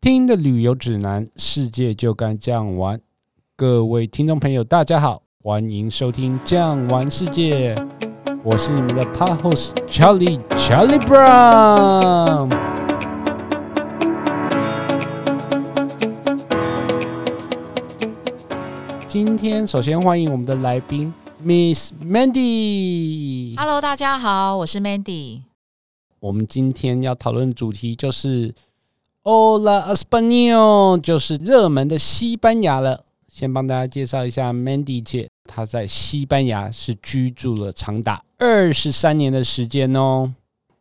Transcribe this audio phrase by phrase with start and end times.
[0.00, 3.00] 听的旅游指南，世界就该这样玩。
[3.56, 7.74] 各位听众朋友，大家好，欢迎收听《这样玩世界》，
[8.44, 12.48] 我是你们的 Pod Host Charlie Charlie Brown。
[19.08, 21.12] 今天首先欢迎我们的来宾
[21.42, 23.56] Miss Mandy。
[23.58, 25.42] Hello，大家好，我是 Mandy。
[26.20, 28.54] 我们今天要讨论的主题就是。
[29.30, 33.04] Hola Español 就是热门的西班牙了。
[33.28, 40.32] 先帮大家介绍一下 Mandy 姐，她在西班牙是居住了长达二十三年的时间哦。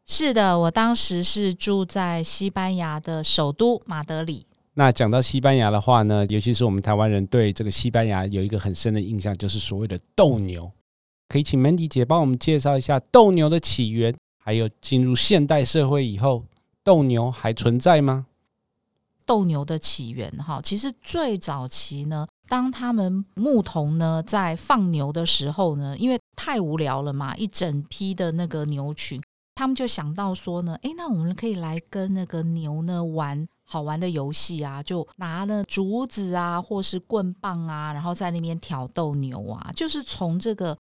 [0.05, 4.45] 是的，我当时是住在西班牙的首都马德里。
[4.76, 10.71] 那讲到西班牙的话呢，尤其是我们台湾人对这个西班牙有一个很深的印象，就是所谓的斗牛。
[11.27, 16.45] 可以请 Mandy 姐帮我们介绍一下斗牛的起源，还有进入现代社会以后，
[16.82, 18.27] 斗牛还存在吗？
[19.27, 29.21] 斗牛的起源，哈，其实最早期呢，当他们牧童呢在放牛的时候呢，因为太无聊了嘛，一整批的那个牛群，
[29.54, 40.77] 他们就想到说呢，诶，那我们可以来跟那个牛呢玩好玩的游戏啊，就拿了竹子啊，或是棍棒啊，然后在那边挑逗牛啊，就是从这个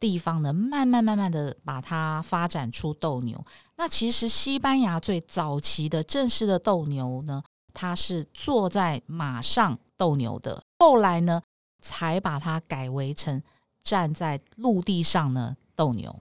[0.00, 3.44] 地方呢，慢慢慢慢的把它发展出斗牛。
[3.76, 7.42] 那其实西班牙最早期的正式的斗牛呢，
[7.72, 11.42] 他是坐在马上斗牛的，后来呢，
[11.80, 13.42] 才把它改为成
[13.82, 16.20] 站在陆地上呢斗牛。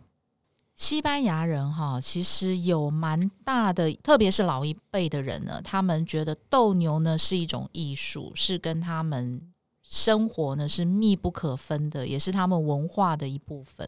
[0.75, 13.87] 西班牙人哈，其实有蛮大的，特别是老一辈的人呢，他们觉得斗牛呢是一种艺术，是跟他们生活呢是密不可分的，也是他们文化的一部分。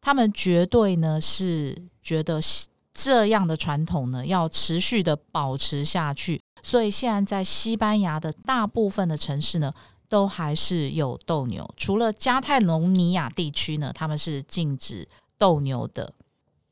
[0.00, 2.40] 他们绝对呢是觉得
[2.94, 6.40] 这样的传统呢要持续的保持下去。
[6.64, 9.72] 所以现在在西班牙的大部分的城市呢，
[10.08, 11.72] 都还是有斗牛。
[11.76, 15.06] 除了加泰隆尼亚地区呢，他们是禁止
[15.38, 16.12] 斗牛的。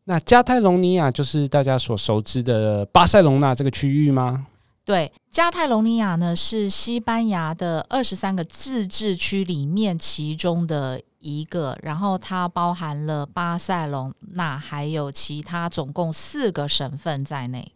[0.04, 4.48] 那加泰隆尼亚就是大家所熟知的巴塞隆纳这个区域吗？
[4.84, 17.70] 对，加泰隆尼亚呢是西班牙的二十三个自治区里面其中的一个，然后它包含了巴塞隆纳还有其他总共四个省份在内。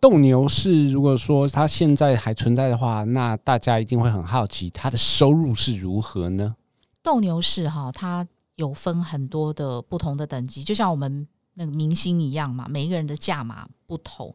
[0.00, 6.54] 斗牛士，如果说他现在还存在的话，那大家一定会很好奇，他的收入是如何呢？
[7.02, 8.26] 斗牛士哈，他
[8.56, 14.34] 有分很多的不同的等级，就像我们那个明星一样嘛，每一个人的价码不同。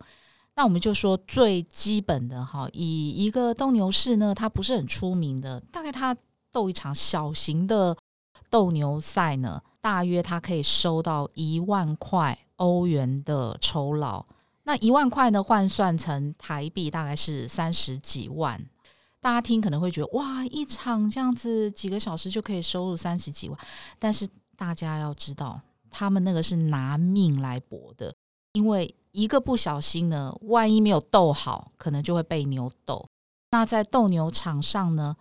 [0.55, 6.15] 那我们就说最基本的哈，以一个斗牛士呢，他不是很出名的，大概他
[6.51, 7.95] 斗一场小型的
[8.49, 14.25] 斗牛赛呢，大约他可以收到一万块欧元的酬劳。
[14.71, 18.57] 那一万块呢，换算成台币大概是三十几万。
[19.19, 23.59] 大家听可能会觉得哇，一场这样子几个小时就可以收入三十几万。
[23.99, 25.59] 但是大家要知道，
[25.89, 28.15] 他们那个是拿命来搏的，
[28.53, 33.05] 因为一个不小心呢，万一没有斗好，可能就会被牛斗。
[33.51, 35.17] 那在斗牛场上呢，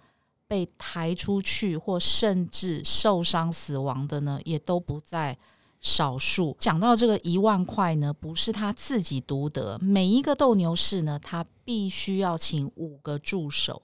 [0.46, 5.36] 被抬出去或甚至受伤死亡的呢，也都不在
[5.80, 6.56] 少数。
[6.58, 13.82] 讲到这个一万块呢，不是他自己独得，每一个斗牛士呢，他必须要请五个助手。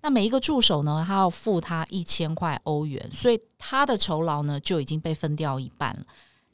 [0.00, 6.04] 那每一个助手呢，他要付他一千块欧元，所以他的酬劳呢就已经被分掉一半了。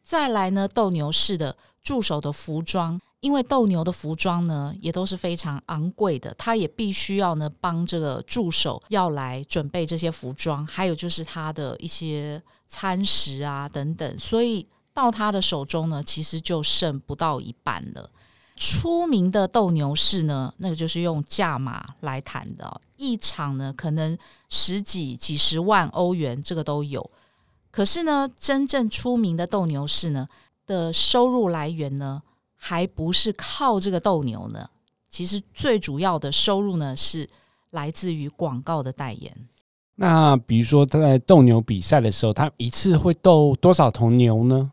[0.03, 14.66] 再来呢，斗牛士的助手的服装，因为斗牛的服装呢也都是非常昂贵的，他也必须要呢帮这个助手要来准备这些服装，还有就是他的一些餐食啊等等，所以。
[14.94, 18.09] 到他的手中呢，其实就剩不到一半了。
[18.56, 24.16] 出名的斗牛士呢，那个就是用价码来谈的，一场呢可能
[24.49, 27.10] 十几、几十万欧元，这个都有。
[27.72, 30.28] 可是呢，真正出名的斗牛士呢
[30.65, 32.22] 的收入来源呢，
[32.54, 34.71] 还不是靠这个斗牛呢。
[35.10, 37.28] 其实最主要的收入呢，是
[37.71, 39.36] 来自于广告的代言。
[39.97, 44.71] 那比如说他在斗牛比赛的时候，他一次会斗多少头牛呢？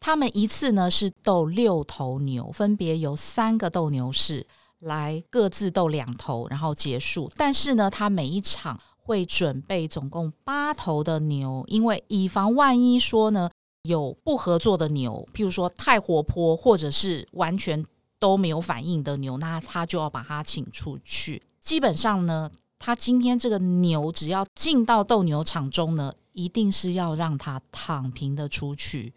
[0.00, 4.46] 他们一次呢是斗六头牛，分别由三个斗牛士
[4.78, 7.30] 来各自斗两头，然后结束。
[7.36, 13.50] 但是呢，他每一场会准备总共八头的牛，因为以防万一说呢
[13.82, 17.84] 有不合作的牛，譬如说太活泼或者是完全
[18.18, 21.42] 都没有反应的牛，那他就要把它请出去。
[21.60, 29.12] 基本上呢，他今天这个牛只要进到斗牛场中呢，一定是要让他躺平的出去。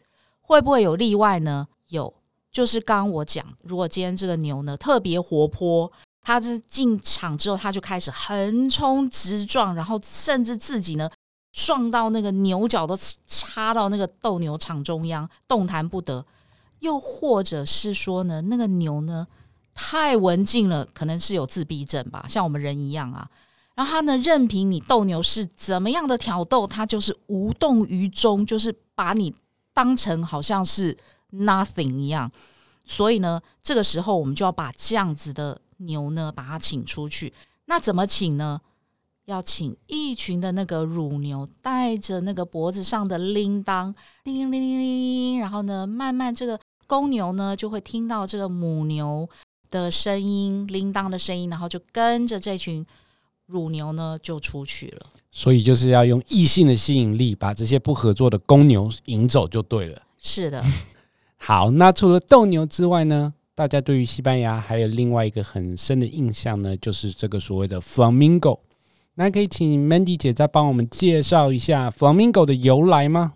[0.51, 1.65] 会不会有例外呢？
[1.87, 2.13] 有，
[2.51, 5.89] 就是刚我讲，如果今天这个牛呢特别活泼，
[6.21, 11.09] 他是进场之后，他就开始横冲直撞，然后甚至自己呢
[11.53, 16.25] 撞到那个牛角都插到那个斗牛场中央，动弹不得。
[16.81, 19.25] 又或者是说呢，那个牛呢
[19.73, 23.25] 太文静了，可能是有自闭症吧，像我们人一样啊。
[23.75, 29.33] 然后他呢，任凭你斗牛士怎么样的挑逗，他就是无动于衷，就是把你
[29.81, 30.95] 当成好像是
[31.31, 32.31] nothing 一样。
[32.85, 37.33] 所以呢，这个时候我们就要把这样子的牛呢，把它请出去。
[37.65, 38.61] 那怎么请呢？
[39.25, 43.93] 要请一群的那个乳牛，带着那个脖子上的铃铛，
[44.23, 49.27] 叮铃铃铃铃，然后呢，慢慢这个公牛呢就会听到这个母牛
[49.71, 52.85] 的声音，铃铛的声音，然后就跟着这群。
[53.51, 60.01] 乳牛呢就出去了，所以就是要用异性的吸引力把这些不合作的公牛引走就对了。
[60.17, 60.63] 是的，
[61.37, 68.59] 好，那除了斗牛之外呢，大家对于西班牙还有另外一个很深的印象呢，就是这个所谓的 Flamingo。
[69.15, 73.33] 那可以请 Mandy 姐再帮我们介绍一下 Flamingo 的由来吗？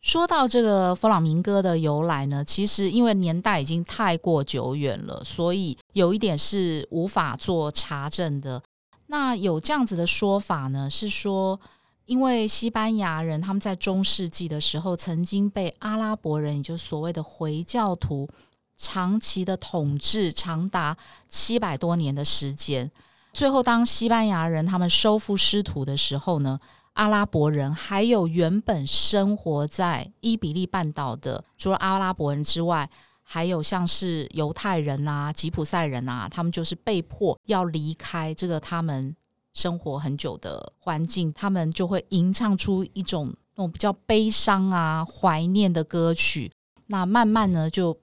[0.00, 8.62] 说到这个弗朗明哥的由来呢，其实因为年代已经太过久远了，所以有一点是无法做查证的。
[9.10, 11.58] 那有这样子的说法呢，是说，
[12.06, 18.28] 因为西班牙人他们在中世纪的时候曾经被阿拉伯人，也就是所谓的回教徒，
[18.76, 20.96] 长期的统治，长达
[21.28, 22.88] 七百多年的时间。
[23.32, 26.60] 最后，当西班牙人他们收复失土的时候呢，
[26.92, 32.88] 阿拉伯人还有原本生活在伊比利半岛的，除了阿拉伯人之外。
[33.32, 39.14] 还有像是犹太人啊、吉普赛人啊，他们就是被迫要离开这个他们
[39.54, 46.50] 生活很久的环境，他们就会吟唱出一种那种比较悲伤啊、怀念的歌曲。
[46.88, 47.96] 那慢慢呢，就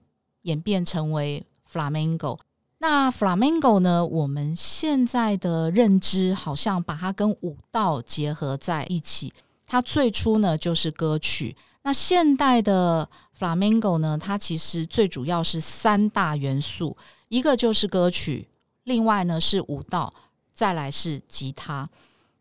[0.43, 2.39] 演变成为 Flamenco。
[2.77, 9.33] 那 Flamenco 呢，我们现在的认知好像把它跟舞蹈结合在一起。
[9.65, 13.09] 它最初呢就是歌曲，那现代的。
[13.39, 16.97] Flamenco 呢，它其实最主要是三大元素，
[17.29, 18.47] 一个就是歌曲，
[18.83, 20.13] 另外呢是舞蹈，
[20.53, 21.89] 再来是吉他。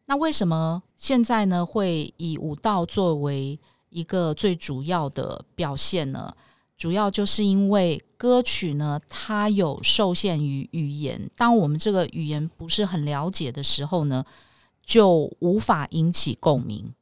[0.06, 3.58] 那为什么现在呢会以舞蹈作为
[3.90, 6.34] 一个最主要的表现呢？
[6.76, 14.24] 主要就是因为歌曲呢，它有受限于语言，当我们这个语言不是很了解的时候呢，
[14.84, 16.92] 就无法引起共鸣。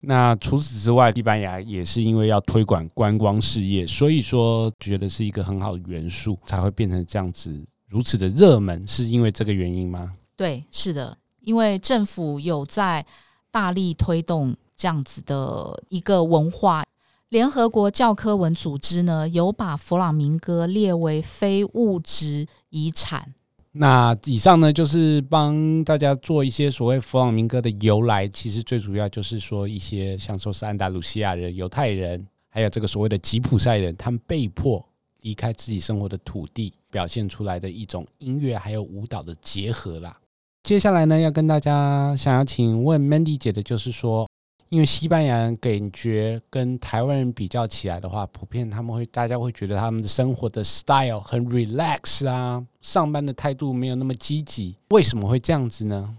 [0.00, 10.14] 那除此之外，西班牙也是因为要推广观光事业，所以说觉得是一个很好的元素，才会变成这样子如此的热门，是因为这个原因吗？
[10.36, 13.04] 对，是的，因为政府有在
[13.50, 16.82] 大力推动这样子的一个文化。
[17.28, 23.34] 联合国教科文组织呢，有把弗朗明哥列为非物质遗产。
[23.72, 28.26] 那以上呢，就是帮大家做一些所谓弗朗明哥的由来。
[28.26, 34.84] 其实最主要就是说一些像说是安达鲁西亚人、犹太人，还有这个所谓的吉普赛人，他们被迫
[35.22, 40.18] 离开自己生活的土地，表现出来的一种音乐还有舞蹈的结合啦。
[40.62, 44.28] 接下来呢，要跟大家想要请问 Mandy 姐的就是说。
[44.70, 54.76] 因为西班牙人感觉跟台湾人比较起来的话，普遍他们会大家会觉得他们的生活的 style 很 relax 啊，上班的态度没有那么积极。
[54.90, 56.16] 为什么会这样子呢？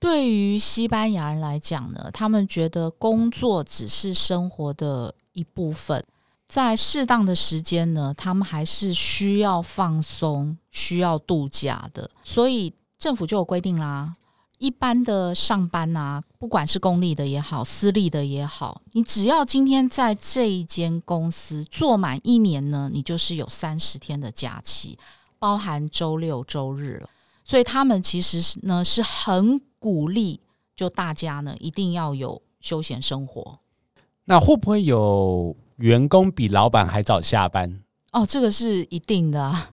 [0.00, 6.02] 对于西班牙人来讲呢，他们觉得工作只是生活的一部分，
[6.48, 12.10] 在适当的时间呢，他们还是需要放松、需要度假的。
[12.24, 14.16] 所以政府就有规定啦。
[14.58, 24.98] 一般的上班啊，不管是公立的也好，私立的也好，你只要今天在这一间公司做满一年呢，你就是有三十天的假期，
[25.38, 27.08] 包含周六周日了。
[27.44, 30.40] 所以他们其实是呢是很鼓励，
[30.74, 33.60] 就大家呢一定要有休闲生活。
[34.24, 37.84] 那会不会有员工比老板还早下班？
[38.10, 39.70] 哦，这个是一定的啊。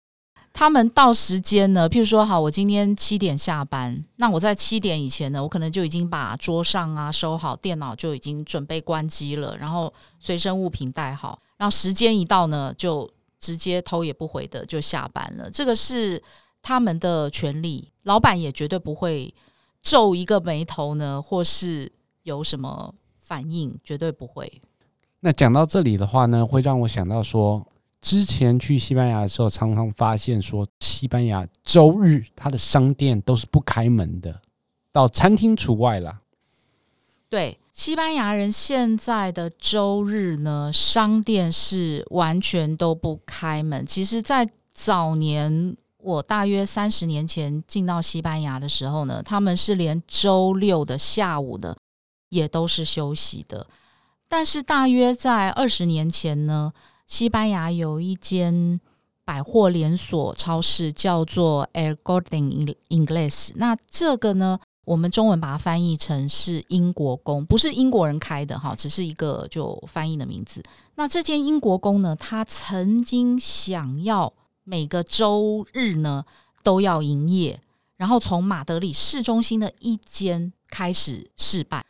[0.57, 15.51] 他们到时间呢，譬如说，好，我今天七点下班，那我在七点以前呢，我可能就已经把桌上啊收好，电脑就已经准备关机了，然后随身物品带好，然后时间一到呢，就直接头也不回的就下班了。
[15.51, 16.23] 这个是
[16.61, 19.35] 他们的权利，老板也绝对不会
[19.81, 21.91] 皱一个眉头呢，或是
[22.23, 24.61] 有什么反应，绝对不会。
[25.19, 27.67] 那讲到这里的话呢，会让我想到说。
[28.05, 34.41] 之前去西班牙的时候，常常发现说，西班牙周日它的商店都是不开门的，
[34.91, 36.21] 到餐厅除外啦。
[37.27, 43.83] 对，西班牙人现在的周日呢，商店是完全都不开门。
[43.83, 51.75] 其实，在早年我大约三十年前进到西班牙的时候呢，他们是连周六的下午的
[52.29, 53.65] 也都是休息的。
[54.27, 56.71] 但是大约在二十年前呢，
[57.07, 58.79] 西班牙有一间
[59.23, 63.51] 百货连锁超市叫做 El Corte Inglés。
[63.55, 70.63] 那这个呢，我们中文把它翻译成是英国宫，不是英国人开的哈，只是一个就翻译的名字。
[70.95, 74.33] 那这间英国宫呢，它曾经想要
[74.63, 76.25] 每个周日呢
[76.63, 77.59] 都要营业，
[77.97, 81.85] 然后从马德里市中心的一间开始试办。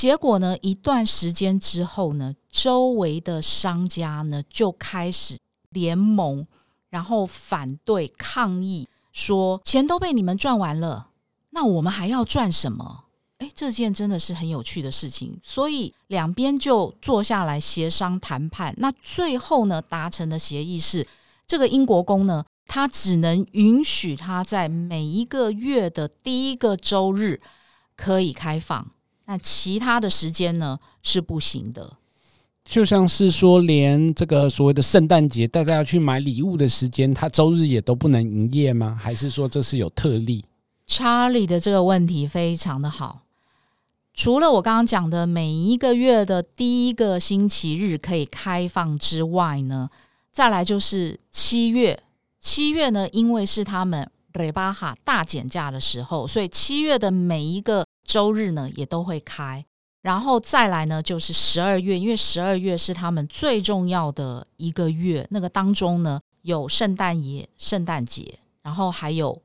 [0.00, 5.36] 结果呢，一段时间之后呢，周围的商家呢就开始
[5.68, 6.46] 联盟，
[6.88, 11.08] 然后反对抗议，说钱都被你们赚完了，
[11.50, 13.04] 那我们还要赚什么？
[13.40, 18.74] 诶，这件真的是很有趣的事情，所以两边就坐下来协商谈判。
[18.78, 21.06] 那最后呢，达成的协议是，
[21.46, 27.42] 这个英国宫呢，它只能允许它在每一个月的第一个周日
[27.94, 28.92] 可以开放。
[29.30, 31.98] 那其他的时间呢是不行的，
[32.64, 38.98] 就像是说，连这个所谓的圣诞节，大家要去买礼物的时间，它周日也都不能营业吗？
[39.00, 40.44] 还是说这是有特例？
[40.84, 43.20] 查理的这个问题非常的好。
[44.12, 49.90] 除了我刚刚讲的每一个月的第一个星期日可以开放之外呢，
[50.32, 52.02] 再来就是七月。
[52.40, 57.86] 七月呢，因为是他们 rebaja 大减价的时候，所以七月的每一个。
[58.10, 59.64] 周日呢也都会开，
[60.02, 69.40] 然后再来呢就是十二月，因为十二月是他们最重要的一个月，那个当中呢有圣诞节、圣诞节，然后还有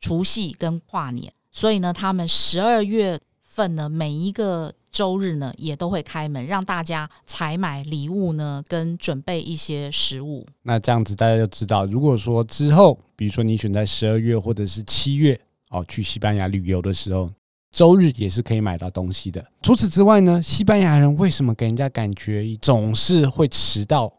[0.00, 10.46] 除夕跟跨年，所以呢他们十二月份呢每一个周日呢也都会开门，让大家采买礼物呢跟准备一些食物。
[10.62, 17.30] 那这样子大家就知道，如果说之后，比如说你选在十二月或者是七月哦去西班牙旅游的时候。
[17.76, 19.44] 周日也是可以买到东西的。
[19.60, 24.10] 除此之外呢，西班牙人为什么给人家感觉总是会迟到？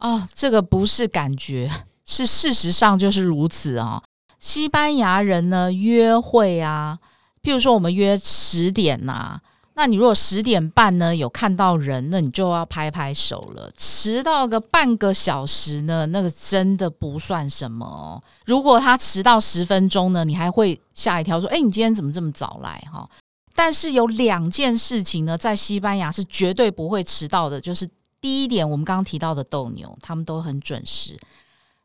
[0.00, 1.70] 哦，这个不是感觉，
[2.04, 4.02] 是事实上就是如此啊、哦。
[4.38, 6.98] 西班牙人呢，约会啊，
[7.42, 9.40] 譬如说我们约十点呐、啊。
[9.80, 13.70] 那你如果十点半呢有看到人，那你就要拍拍手了。
[13.78, 18.22] 迟到个半个小时呢，那个真的不算什么哦。
[18.44, 23.08] 如果他迟到十分钟呢，你还会吓一跳，说：“哎，你今天怎么这么早来？”哈。
[23.54, 27.88] 但是有两件事情呢，在西班牙是绝对不会迟到的，就是
[28.20, 31.18] 第一点，我们刚刚提到的斗牛，他们都很准时。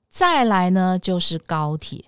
[0.10, 2.04] 再来呢，就是高铁，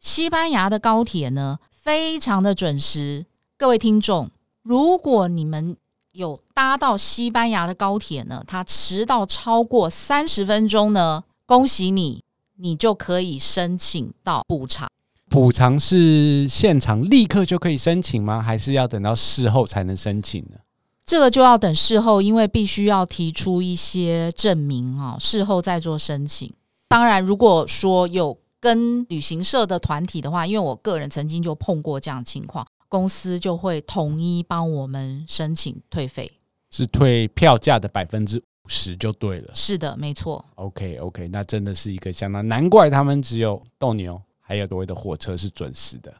[0.00, 3.24] 西班牙的高铁呢，非常的准时。
[3.56, 4.30] 各位听众。
[4.62, 5.76] 如果你们
[6.12, 12.22] 有搭到西班牙的高铁呢，它迟到超过三十分钟呢，恭喜你，
[12.56, 14.90] 你就可以申请到补偿。
[15.28, 18.42] 补偿是现场立刻就可以申请吗？
[18.42, 20.58] 还是要等到事后才能申请呢？
[21.06, 26.52] 这个就要等事后，因为必须要提出一些证明啊，事后再做申请。
[26.88, 32.66] 当然，如果说有跟旅行社的团体的话，因为我个人曾经就碰过这样的情况。
[32.90, 36.32] 公司就会统一帮我们申请退费，
[36.70, 39.54] 是退票价的百分之五十就对了。
[39.54, 40.44] 是的，没错。
[40.56, 46.12] OK OK，那真的是一个相当难怪他们只有斗牛，还有所谓的火车是准时的。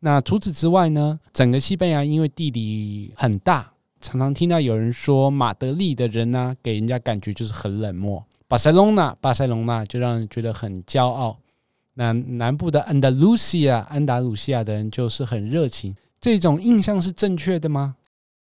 [0.00, 8.24] 那除此之外呢，整个西班牙因为地理很大，常常听到有人说马德里的人呢、啊，给人家感觉就是很冷漠。
[8.48, 11.38] 巴塞隆纳，巴塞隆纳就让人觉得很骄傲。
[11.94, 15.96] 那南部的安达卢西亚，安达卢西亚的人就是很热情。
[16.26, 17.94] 这种印象是正确的吗？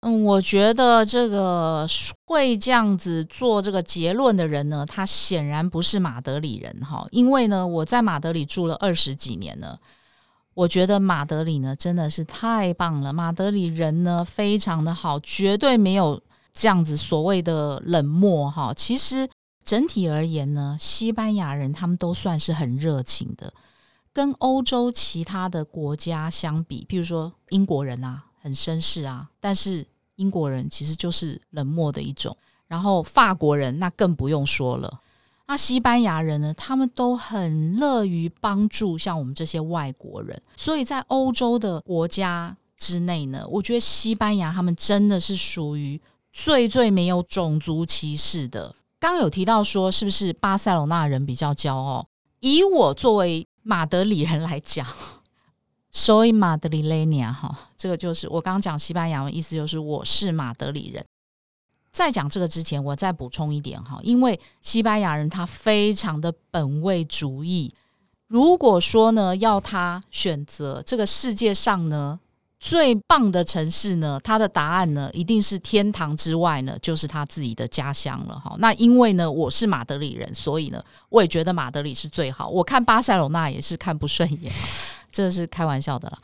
[0.02, 1.88] 嗯，我觉得这个
[2.26, 7.08] 会这样子做这个结论的人呢，他显然不是马德里人哈。
[7.12, 9.80] 因为呢，我在马德里住了二十几年了，
[10.54, 13.14] 我觉得马德里呢真的是太棒了。
[13.14, 16.22] 马德里人呢非常的好，绝对没有
[16.54, 18.74] 这样子所谓的冷漠哈。
[18.76, 19.30] 其实
[19.64, 23.54] 整体而言呢，西班牙人他们都算是很热情的。
[24.14, 32.36] 跟欧洲其他的国家相比，譬如说英国人啊，很绅士啊，但是英国人其实就是冷漠的一种。
[32.68, 35.02] 然后法国人那更不用说了。
[35.48, 40.42] 那西班牙人呢，他们都很乐于帮助像我们这些外国人。
[40.56, 46.00] 所以在欧洲的国家之内呢，我觉得西班牙他们真的是属于
[46.32, 48.74] 最最没有种族歧视的。
[48.98, 52.08] 刚有提到说，是不是巴塞罗那人比较骄傲？
[52.40, 54.86] 以我作为马德里人来讲
[55.94, 61.06] ，soy madrileña 哈，这个就是我刚刚讲西班牙文，意思就是我是马德里人。
[61.92, 67.74] 在讲这个之前，我再补充一点哈，因为西班牙人他非常的本位主义。
[68.28, 72.20] 如果说呢，要他选择这个世界上呢
[72.64, 78.56] 最棒的城市呢，他的答案呢一定是天堂之外呢，就是他自己的家乡了哈。
[78.60, 82.48] 那因为呢，我是马德里人，所以呢，我也觉得马德里是最好。
[82.48, 84.54] 我看巴塞罗那也是看不顺眼，
[85.12, 86.20] 这是开玩笑的啦。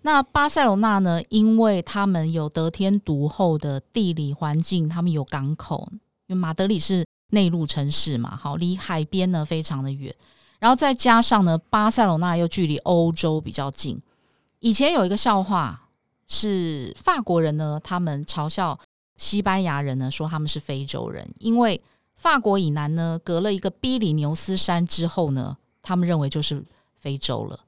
[0.00, 5.86] 那巴塞罗那呢，因为他们有得天独厚的地理环境，他们有港口，
[6.26, 10.12] 因为马德里是内陆城市嘛，好，离海边呢非常的远。
[10.58, 14.00] 然后再加上呢，巴塞罗那又距离欧洲比较近。
[14.60, 15.81] 以前有一个笑话
[16.32, 18.78] 是法国人呢，他们嘲笑
[19.16, 21.82] 西班牙人呢，说他们是非洲人，因为
[22.14, 26.64] 法国以南呢隔了一个比利牛斯山之后呢，他们认为就是
[26.96, 27.60] 非洲了。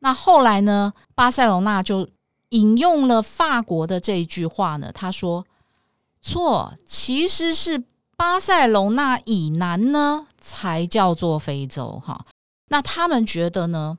[0.00, 2.08] 那后来呢，巴塞罗那就
[2.48, 5.46] 引用了法国的这一句话呢，他说
[6.20, 7.84] ：“错，其实是
[8.16, 12.24] 巴塞罗那以南呢。”才叫做非洲哈，
[12.68, 13.98] 那他们觉得呢？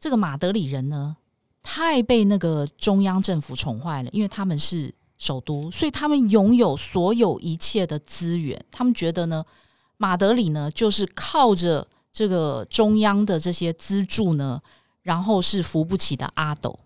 [0.00, 1.18] 这个马德里人呢，
[1.64, 8.64] 太被那个中央政府宠坏了，因为他们是首都，所以他们拥有所有一切的资源。
[8.70, 9.44] 他们觉得呢，
[9.96, 14.60] 马德里呢，就是靠着这个中央的这些资助呢，
[15.02, 16.78] 然后是扶不起的阿斗。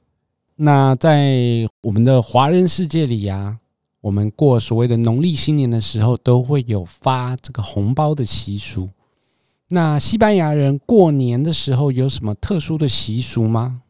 [0.57, 3.59] 那在我们的华人世界里呀、啊。
[4.01, 8.89] 我们过所谓的农历新年的时候，都会有发这个红包的习俗。
[9.71, 13.83] 那西班牙人过年的时候有什么特殊的习俗吗？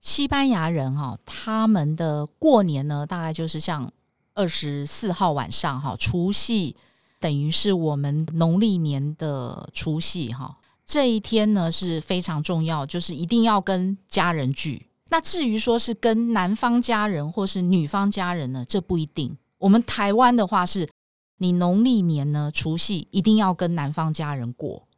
[0.00, 3.92] 西班牙人哈，他们的过年呢，大概就是像
[4.34, 6.74] 二十四号晚上哈，除夕
[7.18, 14.86] 等于是我们农历年的除夕哈，这一天呢是非常重要，就是一定要跟家人聚。
[15.10, 19.36] 那至于说是跟男方家人或是女方家人呢，这不一定。
[19.58, 20.88] 我们台湾的话是，
[21.38, 24.88] 你农历年呢除夕一定要跟男方家人过，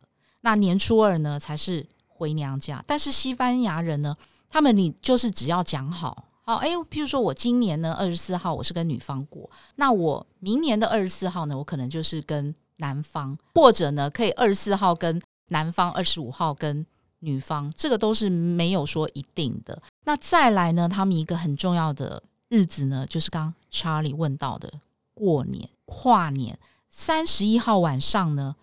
[0.43, 2.85] 那年初二呢才是回娘家。
[2.87, 4.17] 但是西班牙人呢，
[4.53, 16.85] 他们你就是只要讲好，好，哎，譬如说我今年呢二十四号我是跟女方过，那我明年的二十四号呢，我可能就是跟男方，或者呢可以二十四号跟男方，二十五号跟
[17.21, 19.83] 女方，这个都是没有说一定的。
[20.05, 20.87] 那再来呢？
[20.88, 24.71] 他们一个很重要的日子呢，就是刚查理问到的
[25.15, 26.59] 过年、跨年。
[26.88, 28.57] 三十一号晚上呢，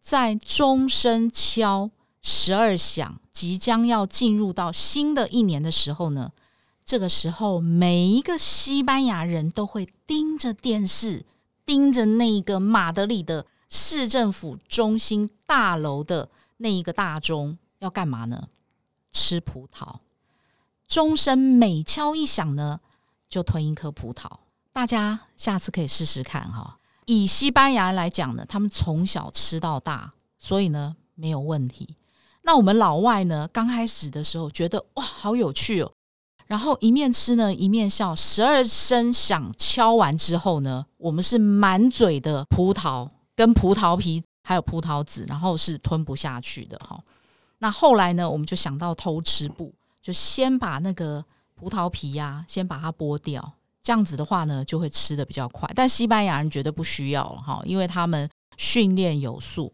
[0.00, 1.90] 在钟声敲
[2.28, 6.32] 十二响，即将要进入到新的一年的时候呢，
[6.84, 11.24] 这个时候每一个西班牙人都会盯着电视，
[11.64, 18.48] 盯着那一个马德里的市政府中心大楼的那一个大钟，要干嘛呢？
[19.12, 20.00] 吃葡萄。
[20.88, 22.80] 钟声每敲一响呢，
[23.28, 24.28] 就吞一颗葡萄。
[24.72, 26.78] 大家下次可以试试看哈。
[27.04, 31.94] 以西班牙来讲呢，他们从小吃到大，所以呢没有问题。
[32.46, 35.92] 那我们老外呢，刚开始的时候觉得哇好有趣哦，
[36.46, 38.14] 然后一面吃呢一面笑。
[38.14, 46.96] 十二声响敲完之后呢，我们是满嘴的葡萄跟葡萄皮，还有葡萄籽，然后是吞不下去的哈。
[47.58, 49.74] 那后来呢，我们就想到偷吃步。
[50.00, 51.24] 就先把那个
[51.56, 55.68] 葡萄皮呀、先把它剥掉，这样子的话呢，就会吃得比较快。
[55.74, 59.72] 但西班牙人绝对不需要哈，因为他们训练有素。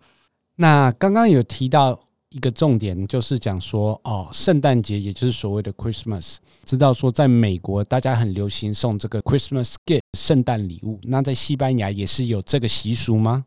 [0.57, 2.01] 那刚刚有提到
[2.33, 13.45] 一个重点，就是讲说哦，圣诞节也就是所谓的 Christmas，知道说在美国大家很流行送这个 Christmas gift 圣诞礼物，那在西班牙也是有这个习俗吗？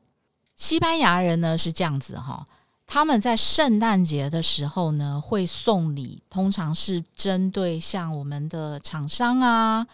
[0.55, 2.47] 西班牙人呢是这样子哈。
[2.87, 9.87] 他们在圣诞节的时候呢，会送礼，通常是针对像我们的厂商啊、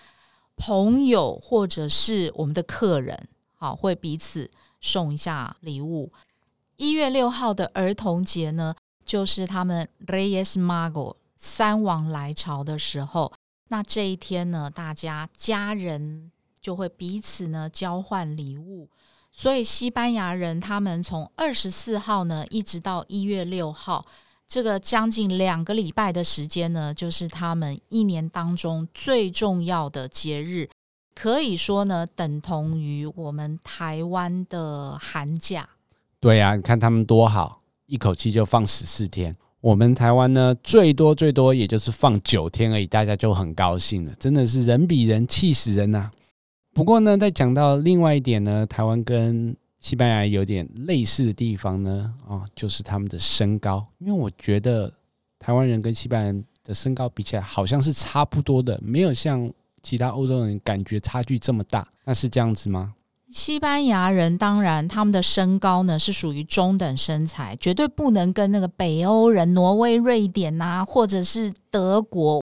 [0.58, 4.52] 朋友或者是我们的客人，好，会彼此
[4.82, 6.12] 送一下礼物。
[6.76, 13.32] 一月六号的儿童节呢，就是他们 Reyes Mago 三王来朝的时候，
[13.70, 18.90] 那这一天呢，大家家人就会彼此呢交换礼物。
[19.32, 24.06] 所以西班牙人他们从二十四号呢，一直到一月六号，
[24.46, 30.70] 这个将近两个礼拜的时间呢，就是他们一年当中最重要的节日，
[31.16, 35.70] 可以说呢，等同于我们台湾的寒假。
[36.20, 37.61] 对呀，你看他们多好，
[37.92, 39.36] 一口气就放十四天。
[39.60, 46.10] 我们台湾呢，最多最多也就是放九天而已，大家就很高兴了，真的是人比人气死人呐。
[46.74, 53.86] 不过呢，在讲到另外一点呢，台湾跟西班牙有点类似的地方呢，哦，就是他们的身高。
[54.00, 54.92] 因为我觉得
[55.38, 59.52] 台湾人跟西班牙人的身高比起来，好像是差不多的，没有像
[59.84, 61.86] 其他欧洲人感觉差距这么大。
[62.06, 62.94] 那是这样子吗？
[63.32, 72.44] 西班牙人当然他们的身高呢是属于中等身材，绝对不能跟那个北欧人、挪威、瑞典呐、啊，或者是德国。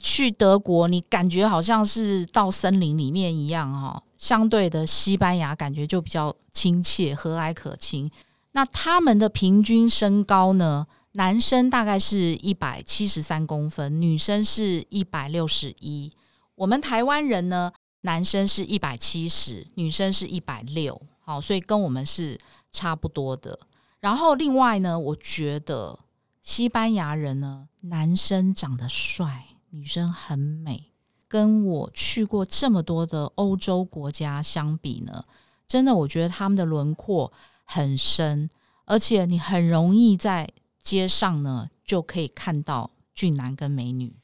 [0.00, 4.02] 去德国，你感觉好像是到森林里面一样哈。
[4.18, 8.10] 相对的，西班牙感觉就比较亲切、和蔼可亲。
[8.52, 10.86] 那他们的平均身高呢？
[11.12, 16.12] 男生大概是一百七十三公分，女生是一百六十一。
[16.56, 17.72] 我们台湾人呢，
[18.04, 21.00] 男生是一百七十，女生是一百六。
[21.20, 22.38] 好，所以跟我们是
[22.70, 23.58] 差不多的。
[24.00, 25.98] 然后另外呢，我觉得
[26.42, 29.46] 西班牙人呢，男生长得帅。
[29.70, 30.92] 女生很美，
[31.26, 35.24] 跟我去过这么多的欧洲国家相比呢，
[35.66, 37.32] 真的我觉得他们的轮廓
[37.64, 38.48] 很深，
[38.84, 40.48] 而且你很容易在
[40.80, 44.14] 街上呢就可以看到俊男跟美女。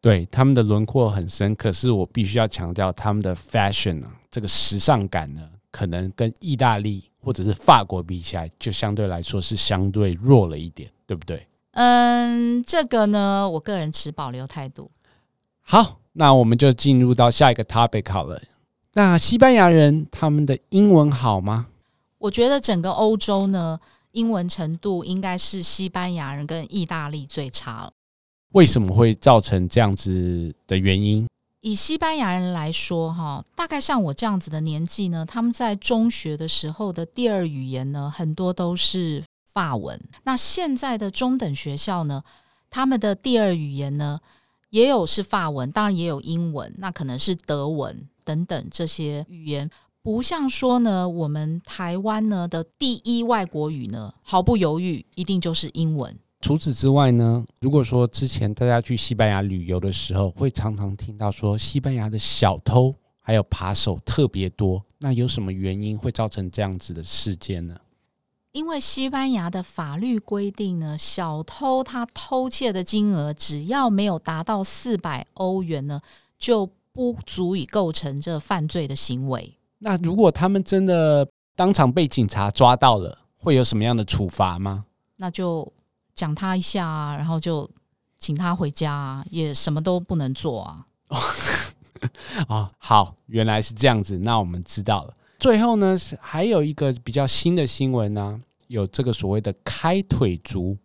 [0.00, 11.46] 对，他们的轮廓很深，可是我必须要强调他们的 fashion 啊，这个时尚感呢，可能跟意大利或者是法国比起来，就相对来说是相对弱了一点，对不对？
[11.72, 14.90] 嗯，这个呢，我个人持保留态度。
[15.60, 18.40] 好，那我们就进入到下一个 topic 好了。
[18.94, 21.66] 那西班牙人他们的英文好吗？
[22.18, 23.78] 我觉得整个欧洲呢，
[24.12, 27.92] 英文程度应该是西班牙人跟意大利最差了。
[28.56, 31.26] 为什么会造成这样子的原因？
[31.60, 39.22] 以西班牙人来说，哈，大概像我这样子的年纪呢，他们在中学的时候的第二语言呢，很多都是。
[39.56, 39.98] 法文。
[40.24, 42.22] 那现在的中等学校呢，
[42.68, 44.20] 他们的第二语言呢，
[44.68, 49.70] 也有是法文，当然也有英文，那可能是德文等等这些语言。
[50.02, 56.14] 不像说呢，我们台湾呢的第一外国语呢，毫不犹豫一定就是英文。
[56.46, 67.76] 除此之外呢，如果说之前大家去西班牙旅游的时候，会常常听到说西班牙的小偷还有扒手特别多，那有什么原因会造成这样子的事件呢？
[68.52, 75.98] 因为西班牙的法律规定呢，小偷他偷窃的金额只要没有达到四百欧元呢，
[76.38, 79.56] 就不足以构成这犯罪的行为。
[79.80, 84.84] 那如果他们真的当场被警察抓到了，会有什么样的处罚吗？
[85.16, 85.72] 那就
[86.16, 87.70] 讲他一下啊，然后就
[88.18, 90.86] 请他回家啊，也什么都不能做啊。
[92.48, 95.14] 哦，好，原来是这样子，那我们知道了。
[95.38, 100.76] 最后呢，还有一个比较新的新闻呢，有这个所谓的开腿族。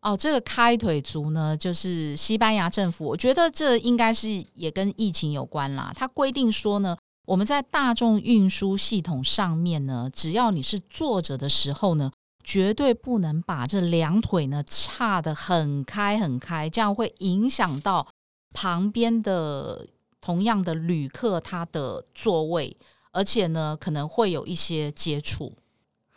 [0.00, 5.92] 哦，这个开腿族呢，就是西班牙政府，我觉得这应该是也跟疫情有关啦。
[5.94, 12.12] 它规定说呢，我们在大众运输系统上面呢，只要你是坐着的时候呢，
[12.48, 18.06] 绝对不能把这两腿呢岔得很开很开，这样会影响到
[18.54, 19.86] 旁边的
[20.18, 22.74] 同样的旅客他的座位。
[23.10, 25.52] 而且呢，可能会有一些接触。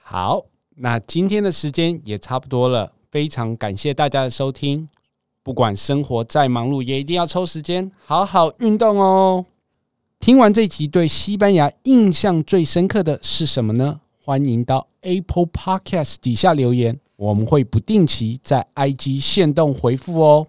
[0.02, 0.46] 好，
[0.78, 4.88] 那今天的时间也差不多了，非常感谢大家的收听。
[5.44, 9.46] 不管生活再忙碌，也一定要抽时间好好运动哦。
[10.20, 14.00] 听完这集，对西班牙印象最深刻的是什么呢？
[14.24, 20.46] 欢迎到 Apple Podcast 底下留言，我们会不定期在 IG 限动回复哦。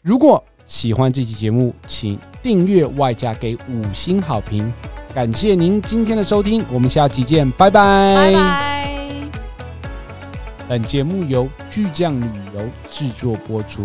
[0.00, 4.72] 如果喜欢这期节目，请订阅外加给五星好评。
[5.12, 8.14] 感谢您今天的收听，我们下期见，拜拜。
[8.14, 9.30] 拜拜。
[10.66, 13.84] 本节目由巨匠旅游制作播出。